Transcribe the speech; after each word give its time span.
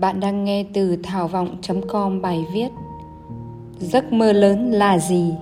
Bạn 0.00 0.20
đang 0.20 0.44
nghe 0.44 0.64
từ 0.72 0.96
thảo 1.02 1.28
vọng.com 1.28 2.22
bài 2.22 2.44
viết 2.52 2.68
Giấc 3.78 4.12
mơ 4.12 4.32
lớn 4.32 4.70
là 4.70 4.98
gì? 4.98 5.34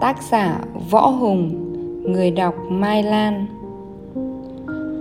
Tác 0.00 0.22
giả 0.22 0.60
Võ 0.90 1.06
Hùng, 1.06 1.50
Người 2.12 2.30
đọc 2.30 2.54
Mai 2.70 3.02
Lan. 3.02 3.46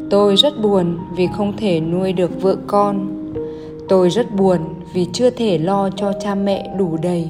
Tôi 0.10 0.36
rất 0.36 0.62
buồn 0.62 0.98
vì 1.16 1.28
không 1.28 1.58
thể 1.58 1.80
nuôi 1.80 2.14
được 2.14 2.42
vợ 2.42 2.56
con. 2.68 3.08
Tôi 3.90 4.10
rất 4.10 4.36
buồn 4.36 4.60
vì 4.94 5.08
chưa 5.14 5.30
thể 5.30 5.58
lo 5.58 5.90
cho 5.90 6.14
cha 6.20 6.36
mẹ 6.36 6.76
đủ 6.78 6.98
đầy. 7.02 7.30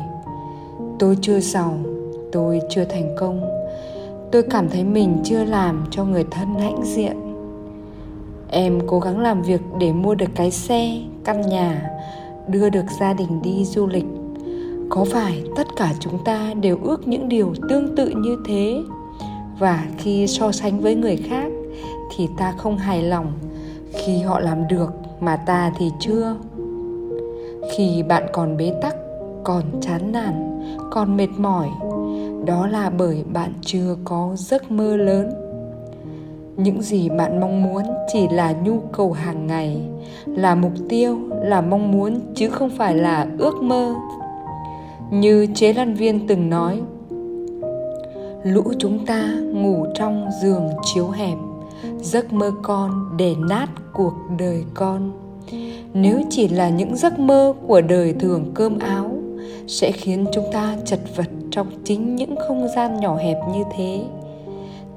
Tôi 1.00 1.18
chưa 1.22 1.40
giàu, 1.40 1.78
Tôi 2.32 2.60
chưa 2.70 2.84
thành 2.84 3.16
công. 3.18 3.42
Tôi 4.32 4.44
cảm 4.44 4.70
thấy 4.70 4.84
mình 4.84 5.18
chưa 5.24 5.44
làm 5.44 5.86
cho 5.92 6.04
người 6.04 6.26
thân 6.32 6.56
hãnh 6.56 6.84
diện 6.84 7.27
em 8.50 8.80
cố 8.88 9.00
gắng 9.00 9.20
làm 9.20 9.42
việc 9.42 9.62
để 9.80 9.94
mua 9.94 10.16
được 10.16 10.30
cái 10.36 10.52
xe, 10.52 11.02
căn 11.24 11.42
nhà, 11.42 11.90
đưa 12.48 12.70
được 12.70 12.86
gia 13.00 13.14
đình 13.14 13.42
đi 13.42 13.66
du 13.66 13.88
lịch. 13.88 14.06
Có 14.90 15.06
phải 15.12 15.44
tất 15.56 15.68
cả 15.76 15.94
chúng 16.00 16.24
ta 16.24 16.54
đều 16.62 16.78
ước 16.84 17.08
những 17.08 17.30
điều 17.30 17.54
tương 17.70 17.96
tự 17.96 18.10
như 18.10 18.38
thế? 18.48 18.82
Và 19.60 19.88
khi 19.98 20.28
so 20.28 20.52
sánh 20.52 20.80
với 20.80 20.96
người 20.96 21.16
khác, 21.16 21.48
thì 22.16 22.28
ta 22.38 22.54
không 22.58 22.78
hài 22.78 23.04
lòng 23.04 23.32
khi 23.94 24.22
họ 24.22 24.40
làm 24.40 24.68
được 24.68 24.90
mà 25.20 25.36
ta 25.36 25.72
thì 25.78 25.92
chưa. 26.00 26.36
Khi 27.72 28.04
bạn 28.04 28.24
còn 28.34 28.58
bế 28.58 28.74
tắc, 28.82 28.96
còn 29.44 29.64
chán 29.82 30.12
nản, 30.12 30.62
còn 30.92 31.18
mệt 31.18 31.30
mỏi, 31.38 31.70
đó 32.46 32.68
là 32.68 32.90
bởi 32.90 33.24
bạn 33.34 33.54
chưa 33.62 33.98
có 34.04 34.32
giấc 34.36 34.72
mơ 34.72 34.98
lớn 34.98 35.47
những 36.58 36.82
gì 36.82 37.10
bạn 37.10 37.40
mong 37.40 37.64
muốn 37.64 37.84
chỉ 38.14 38.28
là 38.32 38.52
nhu 38.64 38.80
cầu 38.92 39.12
hàng 39.12 39.48
ngày, 39.48 39.82
là 40.26 40.56
mục 40.56 40.72
tiêu, 40.90 41.18
là 41.42 41.62
mong 41.62 41.92
muốn 41.92 42.20
chứ 42.36 42.50
không 42.50 42.70
phải 42.70 42.96
là 42.96 43.28
ước 43.38 43.56
mơ. 43.62 43.96
Như 45.12 45.48
chế 45.56 45.74
lan 45.74 45.94
viên 45.94 46.28
từng 46.28 46.50
nói, 46.50 46.82
lũ 48.44 48.64
chúng 48.80 49.06
ta 49.06 49.24
ngủ 49.54 49.86
trong 49.96 50.30
giường 50.42 50.70
chiếu 50.94 51.10
hẹp, 51.10 51.38
giấc 52.02 52.34
mơ 52.34 52.52
con 52.64 53.18
để 53.18 53.36
nát 53.50 53.68
cuộc 53.94 54.14
đời 54.40 54.64
con. 54.74 55.12
Nếu 55.94 56.22
chỉ 56.30 56.48
là 56.48 56.70
những 56.70 56.96
giấc 56.98 57.20
mơ 57.20 57.54
của 57.68 57.82
đời 57.82 58.14
thường 58.14 58.52
cơm 58.54 58.80
áo, 58.80 59.12
sẽ 59.68 59.92
khiến 59.92 60.26
chúng 60.34 60.46
ta 60.54 60.76
chật 60.86 61.00
vật 61.16 61.28
trong 61.52 61.68
chính 61.84 62.16
những 62.16 62.36
không 62.48 62.68
gian 62.76 63.00
nhỏ 63.00 63.18
hẹp 63.18 63.38
như 63.54 63.64
thế 63.78 64.02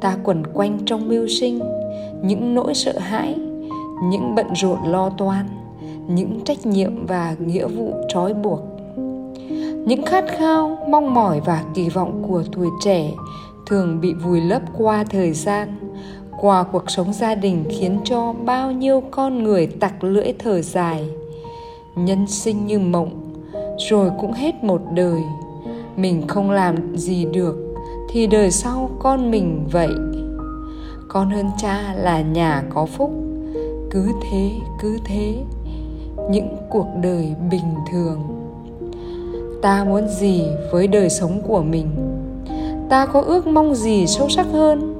ta 0.00 0.16
quẩn 0.24 0.42
quanh 0.54 0.78
trong 0.86 1.08
mưu 1.08 1.26
sinh, 1.28 1.60
những 2.22 2.54
nỗi 2.54 2.74
sợ 2.74 2.98
hãi, 2.98 3.34
những 4.10 4.34
bận 4.34 4.46
rộn 4.54 4.78
lo 4.86 5.10
toan, 5.10 5.46
những 6.08 6.40
trách 6.44 6.66
nhiệm 6.66 7.06
và 7.06 7.36
nghĩa 7.38 7.66
vụ 7.66 7.92
trói 8.08 8.34
buộc. 8.34 8.60
Những 9.86 10.02
khát 10.06 10.24
khao, 10.28 10.78
mong 10.88 11.14
mỏi 11.14 11.40
và 11.40 11.64
kỳ 11.74 11.88
vọng 11.88 12.22
của 12.28 12.42
tuổi 12.52 12.68
trẻ 12.84 13.10
thường 13.66 14.00
bị 14.00 14.14
vùi 14.14 14.40
lấp 14.40 14.62
qua 14.78 15.04
thời 15.04 15.32
gian, 15.32 15.68
qua 16.40 16.62
cuộc 16.62 16.90
sống 16.90 17.12
gia 17.12 17.34
đình 17.34 17.64
khiến 17.70 17.98
cho 18.04 18.32
bao 18.32 18.72
nhiêu 18.72 19.02
con 19.10 19.42
người 19.42 19.66
tặc 19.66 20.04
lưỡi 20.04 20.32
thở 20.38 20.62
dài, 20.62 21.08
nhân 21.96 22.26
sinh 22.26 22.66
như 22.66 22.78
mộng, 22.78 23.10
rồi 23.90 24.10
cũng 24.20 24.32
hết 24.32 24.64
một 24.64 24.80
đời. 24.94 25.20
Mình 25.96 26.26
không 26.28 26.50
làm 26.50 26.96
gì 26.96 27.24
được 27.24 27.69
thì 28.12 28.26
đời 28.26 28.50
sau 28.50 28.90
con 28.98 29.30
mình 29.30 29.66
vậy. 29.72 29.94
Con 31.08 31.30
hơn 31.30 31.46
cha 31.58 31.94
là 31.96 32.20
nhà 32.20 32.62
có 32.70 32.86
phúc. 32.86 33.10
Cứ 33.90 34.08
thế 34.22 34.50
cứ 34.80 34.98
thế, 35.04 35.34
những 36.30 36.56
cuộc 36.70 36.86
đời 37.02 37.34
bình 37.50 37.74
thường. 37.90 38.18
Ta 39.62 39.84
muốn 39.84 40.08
gì 40.08 40.44
với 40.72 40.86
đời 40.86 41.10
sống 41.10 41.42
của 41.48 41.62
mình? 41.62 41.86
Ta 42.88 43.06
có 43.06 43.20
ước 43.20 43.46
mong 43.46 43.74
gì 43.74 44.06
sâu 44.06 44.28
sắc 44.28 44.46
hơn? 44.52 44.94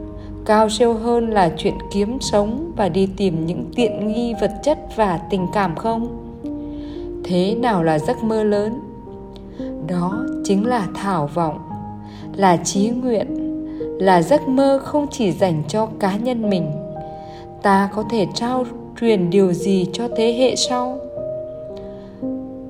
Cao 0.44 0.68
siêu 0.68 0.94
hơn 0.94 1.30
là 1.30 1.50
chuyện 1.56 1.74
kiếm 1.90 2.20
sống 2.20 2.72
và 2.76 2.88
đi 2.88 3.08
tìm 3.16 3.46
những 3.46 3.64
tiện 3.76 4.08
nghi 4.08 4.34
vật 4.40 4.52
chất 4.62 4.78
và 4.96 5.20
tình 5.30 5.46
cảm 5.52 5.76
không? 5.76 6.08
Thế 7.24 7.54
nào 7.54 7.82
là 7.82 7.98
giấc 7.98 8.24
mơ 8.24 8.42
lớn? 8.42 8.80
Đó 9.86 10.24
chính 10.44 10.66
là 10.66 10.88
thảo 10.94 11.30
vọng 11.34 11.69
là 12.36 12.56
trí 12.56 12.90
nguyện, 12.90 13.26
là 14.00 14.22
giấc 14.22 14.48
mơ 14.48 14.80
không 14.84 15.06
chỉ 15.10 15.32
dành 15.32 15.62
cho 15.68 15.88
cá 16.00 16.16
nhân 16.16 16.50
mình. 16.50 16.70
Ta 17.62 17.88
có 17.94 18.04
thể 18.10 18.26
trao 18.34 18.64
truyền 19.00 19.30
điều 19.30 19.52
gì 19.52 19.86
cho 19.92 20.08
thế 20.16 20.32
hệ 20.38 20.56
sau? 20.56 20.98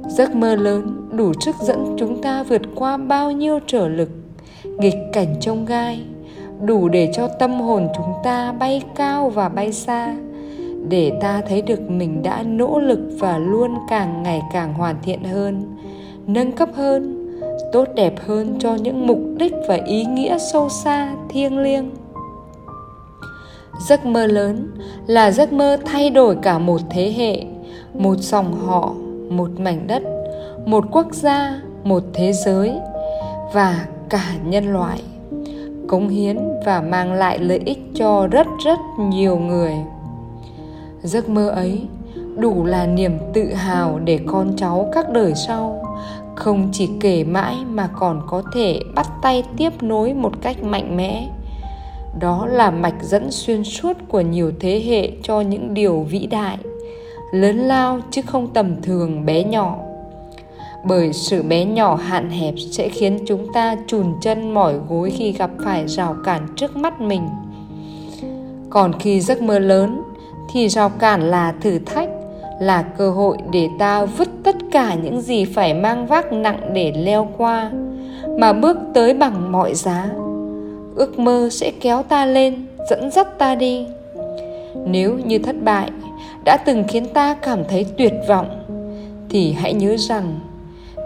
Giấc 0.09 0.34
mơ 0.34 0.56
lớn 0.56 1.09
đủ 1.12 1.32
sức 1.41 1.56
dẫn 1.60 1.97
chúng 1.99 2.22
ta 2.22 2.43
vượt 2.43 2.62
qua 2.75 2.97
bao 2.97 3.32
nhiêu 3.32 3.59
trở 3.66 3.88
lực, 3.88 4.09
nghịch 4.65 4.99
cảnh 5.12 5.34
trông 5.41 5.65
gai, 5.65 6.03
đủ 6.65 6.88
để 6.88 7.12
cho 7.15 7.28
tâm 7.28 7.60
hồn 7.60 7.88
chúng 7.97 8.12
ta 8.25 8.53
bay 8.53 8.82
cao 8.97 9.31
và 9.31 9.49
bay 9.49 9.72
xa, 9.72 10.16
để 10.88 11.12
ta 11.20 11.43
thấy 11.49 11.62
được 11.62 11.91
mình 11.91 12.22
đã 12.22 12.43
nỗ 12.43 12.81
lực 12.81 13.00
và 13.19 13.38
luôn 13.38 13.75
càng 13.88 14.22
ngày 14.22 14.43
càng 14.53 14.75
hoàn 14.75 14.97
thiện 15.03 15.25
hơn, 15.25 15.62
nâng 16.26 16.53
cấp 16.53 16.69
hơn 16.75 17.19
tốt 17.72 17.88
đẹp 17.94 18.15
hơn 18.26 18.56
cho 18.59 18.75
những 18.75 19.06
mục 19.06 19.19
đích 19.37 19.54
và 19.69 19.78
ý 19.87 20.04
nghĩa 20.04 20.38
sâu 20.38 20.69
xa, 20.69 21.15
thiêng 21.28 21.59
liêng. 21.59 21.91
Giấc 23.88 24.06
mơ 24.06 24.26
lớn 24.26 24.71
là 25.06 25.31
giấc 25.31 25.53
mơ 25.53 25.76
thay 25.84 26.10
đổi 26.10 26.37
cả 26.43 26.59
một 26.59 26.81
thế 26.91 27.12
hệ, 27.16 27.44
một 27.94 28.16
dòng 28.19 28.53
họ, 28.66 28.94
một 29.31 29.49
mảnh 29.59 29.87
đất, 29.87 30.03
một 30.66 30.84
quốc 30.93 31.06
gia, 31.12 31.60
một 31.84 32.03
thế 32.15 32.32
giới 32.32 32.72
và 33.53 33.87
cả 34.09 34.25
nhân 34.44 34.72
loại, 34.72 35.03
cống 35.88 36.09
hiến 36.09 36.38
và 36.65 36.81
mang 36.81 37.12
lại 37.12 37.38
lợi 37.38 37.60
ích 37.65 37.78
cho 37.94 38.26
rất 38.31 38.47
rất 38.65 38.78
nhiều 38.99 39.37
người. 39.38 39.75
Giấc 41.03 41.28
mơ 41.28 41.49
ấy 41.49 41.87
đủ 42.37 42.65
là 42.65 42.87
niềm 42.87 43.19
tự 43.32 43.54
hào 43.54 43.99
để 43.99 44.20
con 44.26 44.53
cháu 44.56 44.91
các 44.93 45.12
đời 45.12 45.32
sau 45.34 45.82
không 46.37 46.69
chỉ 46.73 46.89
kể 47.01 47.25
mãi 47.25 47.57
mà 47.71 47.89
còn 47.99 48.23
có 48.27 48.43
thể 48.55 48.81
bắt 48.95 49.07
tay 49.23 49.45
tiếp 49.57 49.83
nối 49.83 50.15
một 50.15 50.33
cách 50.43 50.63
mạnh 50.63 50.97
mẽ. 50.97 51.29
Đó 52.21 52.47
là 52.47 52.71
mạch 52.71 53.03
dẫn 53.03 53.31
xuyên 53.31 53.65
suốt 53.65 53.97
của 54.09 54.21
nhiều 54.21 54.53
thế 54.61 54.83
hệ 54.87 55.11
cho 55.23 55.41
những 55.41 55.75
điều 55.75 56.07
vĩ 56.11 56.27
đại, 56.27 56.59
lớn 57.33 57.57
lao 57.57 58.01
chứ 58.11 58.23
không 58.23 58.49
tầm 58.55 58.83
thường 58.83 59.27
bé 59.27 59.45
nhỏ. 59.45 59.77
Bởi 60.85 61.13
sự 61.13 61.43
bé 61.43 61.65
nhỏ 61.65 61.95
hạn 61.95 62.31
hẹp 62.31 62.55
sẽ 62.71 62.89
khiến 62.89 63.19
chúng 63.27 63.53
ta 63.53 63.77
chùn 63.87 64.15
chân 64.23 64.55
mỏi 64.55 64.75
gối 64.89 65.11
khi 65.11 65.33
gặp 65.33 65.51
phải 65.65 65.89
rào 65.89 66.17
cản 66.25 66.47
trước 66.57 66.77
mắt 66.77 67.01
mình. 67.01 67.29
Còn 68.71 68.93
khi 68.99 69.21
giấc 69.21 69.43
mơ 69.43 69.59
lớn, 69.59 70.03
thì 70.53 70.69
rào 70.69 70.89
cản 70.89 71.23
là 71.23 71.55
thử 71.61 71.79
thách 71.79 72.09
là 72.60 72.82
cơ 72.82 73.10
hội 73.10 73.37
để 73.53 73.69
ta 73.78 74.04
vứt 74.04 74.28
tất 74.44 74.56
cả 74.72 74.94
những 74.94 75.21
gì 75.21 75.44
phải 75.44 75.75
mang 75.75 76.06
vác 76.06 76.32
nặng 76.32 76.71
để 76.75 76.93
leo 76.97 77.28
qua, 77.37 77.71
mà 78.38 78.53
bước 78.53 78.76
tới 78.94 79.15
bằng 79.15 79.53
mọi 79.53 79.75
giá. 79.75 80.10
Ước 80.94 81.19
mơ 81.19 81.49
sẽ 81.53 81.72
kéo 81.81 82.03
ta 82.03 82.26
lên, 82.26 82.66
dẫn 82.91 83.10
dắt 83.10 83.38
ta 83.38 83.54
đi. 83.54 83.87
Nếu 84.87 85.19
như 85.25 85.38
thất 85.38 85.56
bại, 85.62 85.91
đã 86.44 86.56
từng 86.56 86.84
khiến 86.88 87.06
ta 87.15 87.34
cảm 87.34 87.65
thấy 87.69 87.87
tuyệt 87.99 88.15
vọng, 88.28 88.65
thì 89.28 89.53
hãy 89.53 89.72
nhớ 89.72 89.97
rằng, 89.99 90.41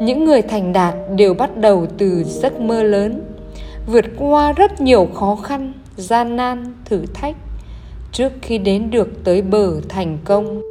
những 0.00 0.24
người 0.24 0.42
thành 0.42 0.72
đạt 0.72 0.94
đều 1.16 1.34
bắt 1.34 1.56
đầu 1.56 1.86
từ 1.98 2.24
giấc 2.24 2.60
mơ 2.60 2.82
lớn, 2.82 3.22
vượt 3.86 4.04
qua 4.18 4.52
rất 4.52 4.80
nhiều 4.80 5.08
khó 5.14 5.36
khăn, 5.42 5.72
gian 5.96 6.36
nan, 6.36 6.74
thử 6.84 7.04
thách 7.14 7.36
trước 8.12 8.32
khi 8.42 8.58
đến 8.58 8.90
được 8.90 9.24
tới 9.24 9.42
bờ 9.42 9.80
thành 9.88 10.18
công 10.24 10.62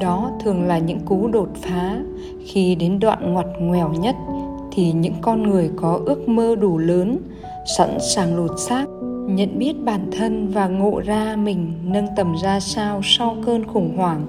đó 0.00 0.30
thường 0.44 0.62
là 0.62 0.78
những 0.78 1.00
cú 1.00 1.28
đột 1.28 1.48
phá. 1.54 1.98
Khi 2.44 2.74
đến 2.74 2.98
đoạn 3.00 3.32
ngoặt 3.32 3.46
ngoèo 3.60 3.92
nhất, 3.92 4.16
thì 4.72 4.92
những 4.92 5.14
con 5.20 5.42
người 5.42 5.70
có 5.76 6.00
ước 6.06 6.28
mơ 6.28 6.54
đủ 6.60 6.78
lớn, 6.78 7.18
sẵn 7.78 7.98
sàng 8.00 8.36
lột 8.36 8.50
xác, 8.58 8.84
nhận 9.28 9.58
biết 9.58 9.84
bản 9.84 10.10
thân 10.18 10.48
và 10.48 10.68
ngộ 10.68 11.00
ra 11.04 11.36
mình, 11.36 11.72
nâng 11.84 12.06
tầm 12.16 12.34
ra 12.42 12.60
sao 12.60 13.00
sau 13.04 13.36
cơn 13.46 13.64
khủng 13.64 13.96
hoảng. 13.96 14.22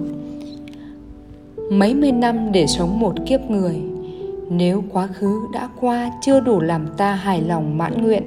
Mấy 1.70 1.94
mươi 1.94 2.12
năm 2.12 2.52
để 2.52 2.66
sống 2.66 3.00
một 3.00 3.14
kiếp 3.26 3.50
người, 3.50 3.80
nếu 4.50 4.82
quá 4.92 5.06
khứ 5.06 5.40
đã 5.52 5.68
qua 5.80 6.10
chưa 6.22 6.40
đủ 6.40 6.60
làm 6.60 6.86
ta 6.96 7.14
hài 7.14 7.40
lòng 7.42 7.78
mãn 7.78 8.02
nguyện, 8.02 8.22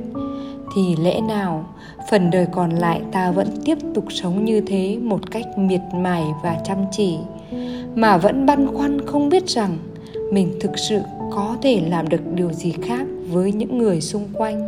thì 0.76 0.96
lẽ 0.96 1.22
nào 1.22 1.66
phần 2.10 2.30
đời 2.30 2.48
còn 2.52 2.70
lại 2.70 3.02
ta 3.12 3.32
vẫn 3.32 3.48
tiếp 3.66 3.78
tục 3.94 4.06
sống 4.10 4.46
như 4.46 4.62
thế 4.62 4.98
một 5.02 5.32
cách 5.32 5.46
miệt 5.58 5.82
mài 5.94 6.24
và 6.44 6.58
chăm 6.64 6.78
chỉ. 6.92 7.18
Mà 7.96 8.18
vẫn 8.18 8.46
băn 8.46 8.68
khoăn 8.68 9.06
không 9.06 9.30
biết 9.30 9.50
rằng 9.50 9.78
mình 10.32 10.58
thực 10.60 10.78
sự 10.78 11.02
có 11.32 11.56
thể 11.62 11.82
làm 11.90 12.10
được 12.10 12.22
điều 12.36 12.52
gì 12.52 12.72
khác 12.72 13.08
với 13.30 13.52
những 13.52 13.78
người 13.78 14.02
xung 14.02 14.28
quanh. 14.34 14.68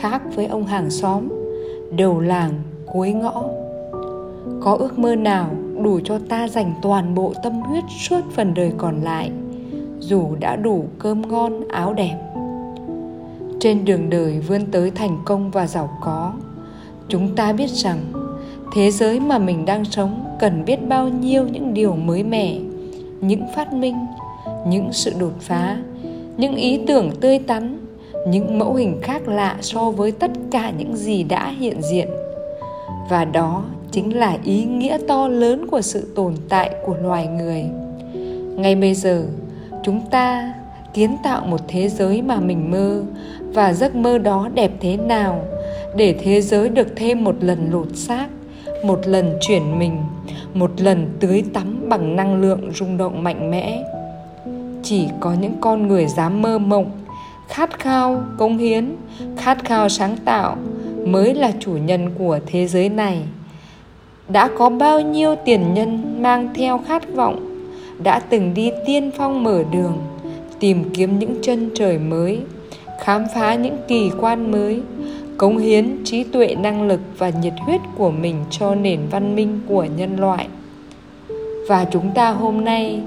Khác 0.00 0.22
với 0.34 0.46
ông 0.46 0.64
hàng 0.64 0.90
xóm, 0.90 1.28
đầu 1.96 2.20
làng, 2.20 2.52
cuối 2.92 3.12
ngõ. 3.12 3.44
Có 4.60 4.76
ước 4.78 4.98
mơ 4.98 5.14
nào 5.14 5.50
đủ 5.82 6.00
cho 6.04 6.18
ta 6.28 6.48
dành 6.48 6.74
toàn 6.82 7.14
bộ 7.14 7.32
tâm 7.42 7.52
huyết 7.52 7.84
suốt 8.08 8.20
phần 8.32 8.54
đời 8.54 8.72
còn 8.78 9.02
lại, 9.02 9.30
dù 9.98 10.34
đã 10.40 10.56
đủ 10.56 10.84
cơm 10.98 11.28
ngon, 11.28 11.68
áo 11.68 11.92
đẹp? 11.94 12.31
Trên 13.62 13.84
đường 13.84 14.10
đời 14.10 14.40
vươn 14.40 14.66
tới 14.72 14.90
thành 14.90 15.18
công 15.24 15.50
và 15.50 15.66
giàu 15.66 15.98
có. 16.00 16.32
Chúng 17.08 17.36
ta 17.36 17.52
biết 17.52 17.70
rằng, 17.70 17.98
thế 18.74 18.90
giới 18.90 19.20
mà 19.20 19.38
mình 19.38 19.64
đang 19.64 19.84
sống 19.84 20.36
cần 20.40 20.64
biết 20.64 20.88
bao 20.88 21.08
nhiêu 21.08 21.48
những 21.48 21.74
điều 21.74 21.94
mới 21.94 22.22
mẻ, 22.22 22.56
những 23.20 23.42
phát 23.56 23.72
minh, 23.72 23.96
những 24.66 24.92
sự 24.92 25.12
đột 25.20 25.32
phá, 25.40 25.78
những 26.36 26.56
ý 26.56 26.80
tưởng 26.86 27.10
tươi 27.20 27.38
tắn, 27.38 27.78
những 28.28 28.58
mẫu 28.58 28.74
hình 28.74 28.98
khác 29.02 29.28
lạ 29.28 29.56
so 29.60 29.90
với 29.90 30.12
tất 30.12 30.30
cả 30.50 30.72
những 30.78 30.96
gì 30.96 31.22
đã 31.22 31.54
hiện 31.58 31.82
diện. 31.82 32.08
Và 33.10 33.24
đó 33.24 33.64
chính 33.90 34.16
là 34.18 34.38
ý 34.44 34.64
nghĩa 34.64 34.98
to 35.08 35.28
lớn 35.28 35.66
của 35.70 35.80
sự 35.80 36.12
tồn 36.14 36.34
tại 36.48 36.70
của 36.86 36.96
loài 37.02 37.26
người. 37.26 37.64
Ngay 38.56 38.74
bây 38.74 38.94
giờ, 38.94 39.26
chúng 39.82 40.00
ta 40.10 40.54
kiến 40.94 41.16
tạo 41.22 41.46
một 41.46 41.60
thế 41.68 41.88
giới 41.88 42.22
mà 42.22 42.40
mình 42.40 42.70
mơ, 42.70 43.02
và 43.54 43.72
giấc 43.72 43.94
mơ 43.94 44.18
đó 44.18 44.48
đẹp 44.54 44.70
thế 44.80 44.96
nào, 44.96 45.44
để 45.96 46.14
thế 46.22 46.40
giới 46.40 46.68
được 46.68 46.88
thêm 46.96 47.24
một 47.24 47.36
lần 47.40 47.70
lột 47.72 47.96
xác, 47.96 48.26
một 48.84 49.00
lần 49.06 49.36
chuyển 49.40 49.78
mình, 49.78 49.96
một 50.54 50.70
lần 50.76 51.06
tưới 51.20 51.44
tắm 51.54 51.88
bằng 51.88 52.16
năng 52.16 52.40
lượng 52.40 52.70
rung 52.74 52.96
động 52.96 53.22
mạnh 53.22 53.50
mẽ. 53.50 53.84
Chỉ 54.82 55.08
có 55.20 55.34
những 55.40 55.54
con 55.60 55.88
người 55.88 56.06
dám 56.06 56.42
mơ 56.42 56.58
mộng, 56.58 56.90
khát 57.48 57.78
khao 57.78 58.22
công 58.38 58.58
hiến, 58.58 58.96
khát 59.36 59.64
khao 59.64 59.88
sáng 59.88 60.16
tạo 60.24 60.56
mới 61.06 61.34
là 61.34 61.52
chủ 61.60 61.72
nhân 61.72 62.10
của 62.18 62.38
thế 62.46 62.66
giới 62.66 62.88
này. 62.88 63.18
Đã 64.28 64.50
có 64.58 64.70
bao 64.70 65.00
nhiêu 65.00 65.34
tiền 65.44 65.74
nhân 65.74 66.22
mang 66.22 66.48
theo 66.54 66.80
khát 66.86 67.14
vọng, 67.14 67.66
đã 68.02 68.18
từng 68.18 68.54
đi 68.54 68.70
tiên 68.86 69.10
phong 69.16 69.44
mở 69.44 69.64
đường 69.72 69.98
tìm 70.62 70.84
kiếm 70.94 71.18
những 71.18 71.34
chân 71.42 71.70
trời 71.74 71.98
mới, 71.98 72.38
khám 73.00 73.24
phá 73.34 73.54
những 73.54 73.76
kỳ 73.88 74.10
quan 74.20 74.52
mới, 74.52 74.80
cống 75.38 75.58
hiến 75.58 76.04
trí 76.04 76.24
tuệ 76.24 76.54
năng 76.54 76.88
lực 76.88 77.00
và 77.18 77.30
nhiệt 77.42 77.52
huyết 77.58 77.80
của 77.96 78.10
mình 78.10 78.36
cho 78.50 78.74
nền 78.74 79.00
văn 79.10 79.36
minh 79.36 79.60
của 79.68 79.86
nhân 79.96 80.16
loại. 80.20 80.46
Và 81.68 81.86
chúng 81.90 82.10
ta 82.14 82.30
hôm 82.30 82.64
nay 82.64 83.00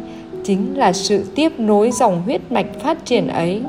chính 0.44 0.78
là 0.78 0.94
sự 0.94 1.24
tiếp 1.36 1.60
nối 1.60 1.92
dòng 1.92 2.22
huyết 2.22 2.52
mạch 2.52 2.80
phát 2.80 3.06
triển 3.06 3.28
ấy. 3.28 3.62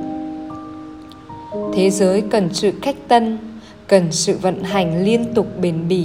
Thế 1.74 1.90
giới 1.90 2.22
cần 2.30 2.48
sự 2.52 2.72
cách 2.82 2.96
tân, 3.08 3.38
cần 3.86 4.02
sự 4.10 4.36
vận 4.42 4.62
hành 4.62 5.04
liên 5.04 5.34
tục 5.34 5.46
bền 5.60 5.88
bỉ, 5.88 6.04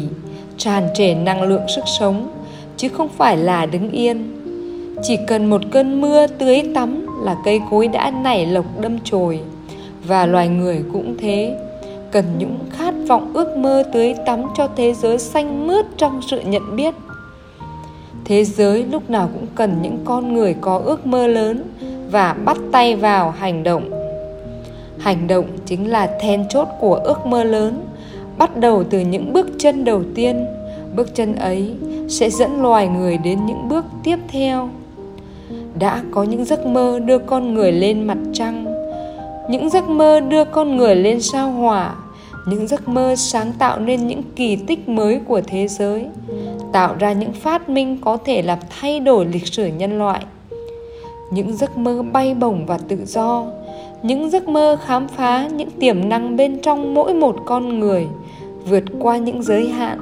tràn 0.57 0.87
trề 0.93 1.15
năng 1.15 1.41
lượng 1.43 1.67
sức 1.75 1.83
sống, 1.99 2.29
chứ 2.77 2.89
không 2.89 3.09
phải 3.17 3.37
là 3.37 3.65
đứng 3.65 3.91
yên. 3.91 4.31
Chỉ 5.03 5.17
cần 5.27 5.49
một 5.49 5.61
cơn 5.71 6.01
mưa 6.01 6.27
tưới 6.27 6.63
tắm 6.75 7.10
là 7.23 7.35
cây 7.45 7.61
cối 7.71 7.87
đã 7.87 8.11
nảy 8.11 8.45
lộc 8.45 8.65
đâm 8.79 8.99
chồi. 9.03 9.39
Và 10.07 10.25
loài 10.25 10.47
người 10.47 10.83
cũng 10.93 11.15
thế. 11.19 11.57
Cần 12.11 12.25
những 12.37 12.59
khát 12.69 12.93
vọng 13.07 13.31
ước 13.33 13.57
mơ 13.57 13.83
tưới 13.93 14.15
tắm 14.25 14.41
cho 14.57 14.67
thế 14.75 14.93
giới 14.93 15.17
xanh 15.17 15.67
mướt 15.67 15.85
trong 15.97 16.21
sự 16.21 16.41
nhận 16.45 16.75
biết. 16.75 16.93
Thế 18.25 18.43
giới 18.43 18.83
lúc 18.83 19.09
nào 19.09 19.29
cũng 19.33 19.47
cần 19.55 19.81
những 19.81 19.97
con 20.05 20.33
người 20.33 20.55
có 20.61 20.77
ước 20.77 21.05
mơ 21.05 21.27
lớn 21.27 21.63
và 22.11 22.33
bắt 22.33 22.57
tay 22.71 22.95
vào 22.95 23.31
hành 23.31 23.63
động. 23.63 23.89
Hành 24.99 25.27
động 25.27 25.45
chính 25.65 25.89
là 25.89 26.17
then 26.21 26.45
chốt 26.49 26.67
của 26.79 26.95
ước 26.95 27.25
mơ 27.25 27.43
lớn, 27.43 27.81
bắt 28.37 28.57
đầu 28.57 28.83
từ 28.83 28.99
những 28.99 29.33
bước 29.33 29.47
chân 29.57 29.85
đầu 29.85 30.03
tiên. 30.15 30.45
Bước 30.95 31.15
chân 31.15 31.35
ấy 31.35 31.73
sẽ 32.09 32.29
dẫn 32.29 32.61
loài 32.61 32.87
người 32.87 33.17
đến 33.17 33.45
những 33.45 33.69
bước 33.69 33.85
tiếp 34.03 34.17
theo 34.27 34.69
đã 35.79 36.03
có 36.11 36.23
những 36.23 36.45
giấc 36.45 36.65
mơ 36.65 36.99
đưa 37.05 37.17
con 37.17 37.53
người 37.53 37.71
lên 37.71 38.07
mặt 38.07 38.17
trăng, 38.33 38.65
những 39.49 39.69
giấc 39.69 39.89
mơ 39.89 40.19
đưa 40.19 40.45
con 40.45 40.77
người 40.77 40.95
lên 40.95 41.21
sao 41.21 41.51
hỏa, 41.51 41.95
những 42.47 42.67
giấc 42.67 42.87
mơ 42.87 43.15
sáng 43.17 43.51
tạo 43.59 43.79
nên 43.79 44.07
những 44.07 44.21
kỳ 44.35 44.55
tích 44.55 44.89
mới 44.89 45.19
của 45.27 45.41
thế 45.47 45.67
giới, 45.67 46.07
tạo 46.71 46.95
ra 46.99 47.13
những 47.13 47.33
phát 47.33 47.69
minh 47.69 47.97
có 48.01 48.17
thể 48.25 48.41
làm 48.41 48.59
thay 48.79 48.99
đổi 48.99 49.25
lịch 49.25 49.47
sử 49.47 49.67
nhân 49.67 49.97
loại. 49.97 50.25
Những 51.31 51.57
giấc 51.57 51.77
mơ 51.77 52.01
bay 52.13 52.33
bổng 52.33 52.65
và 52.65 52.77
tự 52.77 52.97
do, 53.05 53.45
những 54.03 54.29
giấc 54.29 54.47
mơ 54.47 54.77
khám 54.85 55.07
phá 55.07 55.47
những 55.47 55.69
tiềm 55.71 56.09
năng 56.09 56.37
bên 56.37 56.59
trong 56.61 56.93
mỗi 56.93 57.13
một 57.13 57.35
con 57.45 57.79
người, 57.79 58.07
vượt 58.69 58.83
qua 58.99 59.17
những 59.17 59.43
giới 59.43 59.69
hạn, 59.69 59.99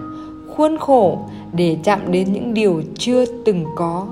khuôn 0.56 0.78
khổ 0.78 1.18
để 1.54 1.78
chạm 1.84 2.00
đến 2.12 2.34
những 2.34 2.54
điều 2.54 2.82
chưa 2.98 3.26
từng 3.46 3.66
có 3.76 4.08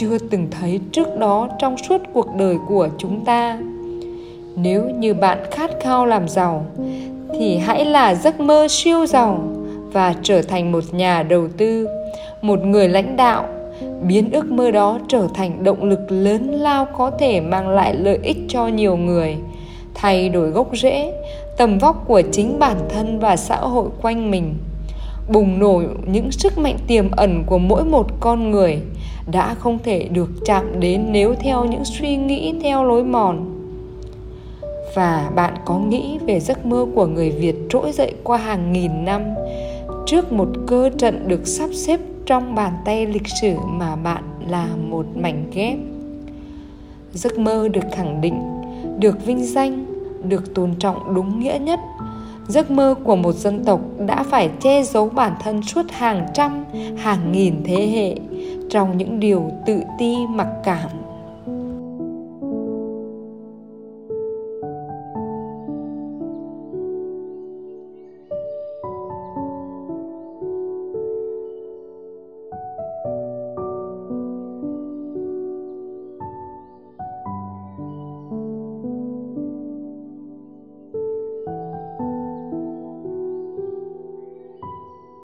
chưa 0.00 0.18
từng 0.30 0.48
thấy 0.50 0.80
trước 0.92 1.18
đó 1.18 1.48
trong 1.58 1.76
suốt 1.78 2.00
cuộc 2.12 2.26
đời 2.36 2.56
của 2.68 2.88
chúng 2.98 3.24
ta. 3.24 3.58
Nếu 4.56 4.90
như 4.90 5.14
bạn 5.14 5.38
khát 5.50 5.70
khao 5.80 6.06
làm 6.06 6.28
giàu, 6.28 6.66
thì 7.34 7.56
hãy 7.56 7.84
là 7.84 8.14
giấc 8.14 8.40
mơ 8.40 8.66
siêu 8.70 9.06
giàu 9.06 9.42
và 9.92 10.14
trở 10.22 10.42
thành 10.42 10.72
một 10.72 10.84
nhà 10.92 11.22
đầu 11.22 11.48
tư, 11.56 11.88
một 12.42 12.64
người 12.64 12.88
lãnh 12.88 13.16
đạo. 13.16 13.44
Biến 14.02 14.30
ước 14.32 14.50
mơ 14.50 14.70
đó 14.70 14.98
trở 15.08 15.28
thành 15.34 15.64
động 15.64 15.84
lực 15.84 16.00
lớn 16.08 16.50
lao 16.50 16.86
có 16.98 17.10
thể 17.10 17.40
mang 17.40 17.68
lại 17.68 17.94
lợi 17.94 18.18
ích 18.22 18.38
cho 18.48 18.66
nhiều 18.68 18.96
người. 18.96 19.36
Thay 19.94 20.28
đổi 20.28 20.50
gốc 20.50 20.68
rễ, 20.72 21.12
tầm 21.56 21.78
vóc 21.78 22.04
của 22.06 22.22
chính 22.32 22.58
bản 22.58 22.76
thân 22.88 23.18
và 23.18 23.36
xã 23.36 23.56
hội 23.56 23.88
quanh 24.02 24.30
mình. 24.30 24.54
Bùng 25.32 25.58
nổ 25.58 25.82
những 26.12 26.32
sức 26.32 26.58
mạnh 26.58 26.76
tiềm 26.86 27.10
ẩn 27.10 27.44
của 27.46 27.58
mỗi 27.58 27.84
một 27.84 28.06
con 28.20 28.50
người 28.50 28.82
đã 29.26 29.54
không 29.54 29.78
thể 29.84 30.08
được 30.12 30.30
chạm 30.44 30.80
đến 30.80 31.06
nếu 31.10 31.34
theo 31.40 31.64
những 31.64 31.84
suy 31.84 32.16
nghĩ, 32.16 32.54
theo 32.62 32.84
lối 32.84 33.04
mòn. 33.04 33.56
Và 34.94 35.30
bạn 35.34 35.54
có 35.64 35.78
nghĩ 35.78 36.18
về 36.26 36.40
giấc 36.40 36.66
mơ 36.66 36.86
của 36.94 37.06
người 37.06 37.30
Việt 37.30 37.56
trỗi 37.68 37.92
dậy 37.92 38.14
qua 38.24 38.38
hàng 38.38 38.72
nghìn 38.72 39.04
năm 39.04 39.22
trước 40.06 40.32
một 40.32 40.48
cơ 40.66 40.90
trận 40.98 41.28
được 41.28 41.46
sắp 41.46 41.70
xếp 41.72 42.00
trong 42.26 42.54
bàn 42.54 42.72
tay 42.84 43.06
lịch 43.06 43.28
sử 43.40 43.54
mà 43.66 43.96
bạn 43.96 44.22
là 44.48 44.68
một 44.88 45.06
mảnh 45.14 45.44
ghép? 45.54 45.78
Giấc 47.12 47.38
mơ 47.38 47.68
được 47.68 47.84
khẳng 47.92 48.20
định, 48.20 48.40
được 48.98 49.26
vinh 49.26 49.44
danh, 49.44 49.84
được 50.24 50.54
tôn 50.54 50.74
trọng 50.78 51.14
đúng 51.14 51.40
nghĩa 51.40 51.58
nhất. 51.60 51.80
Giấc 52.48 52.70
mơ 52.70 52.94
của 53.04 53.16
một 53.16 53.32
dân 53.32 53.64
tộc 53.64 53.80
đã 53.98 54.22
phải 54.22 54.50
che 54.60 54.82
giấu 54.82 55.08
bản 55.08 55.32
thân 55.42 55.62
suốt 55.62 55.82
hàng 55.90 56.26
trăm, 56.34 56.64
hàng 56.96 57.32
nghìn 57.32 57.54
thế 57.64 57.86
hệ 57.86 58.29
trong 58.70 58.96
những 58.96 59.20
điều 59.20 59.50
tự 59.66 59.82
ti 59.98 60.16
mặc 60.28 60.48
cảm. 60.64 60.99